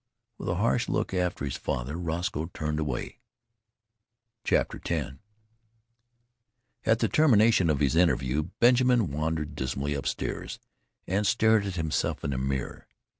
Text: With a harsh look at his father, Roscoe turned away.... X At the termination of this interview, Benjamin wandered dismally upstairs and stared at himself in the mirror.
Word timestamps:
With 0.39 0.49
a 0.49 0.55
harsh 0.55 0.89
look 0.89 1.13
at 1.13 1.37
his 1.37 1.57
father, 1.57 1.95
Roscoe 1.95 2.47
turned 2.55 2.79
away.... 2.79 3.19
X 4.43 4.75
At 6.87 6.97
the 6.97 7.07
termination 7.07 7.69
of 7.69 7.77
this 7.77 7.93
interview, 7.93 8.49
Benjamin 8.59 9.11
wandered 9.11 9.53
dismally 9.53 9.93
upstairs 9.93 10.57
and 11.05 11.27
stared 11.27 11.67
at 11.67 11.75
himself 11.75 12.23
in 12.23 12.31
the 12.31 12.39
mirror. 12.39 12.87